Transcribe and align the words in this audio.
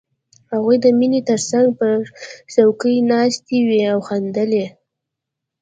هغوی 0.51 0.77
د 0.81 0.85
مينې 0.99 1.19
تر 1.29 1.39
څنګ 1.49 1.67
پر 1.79 1.95
څوکۍ 2.53 2.95
ناستې 3.11 3.57
وې 3.67 3.79
او 3.93 3.99
خندلې 4.07 4.65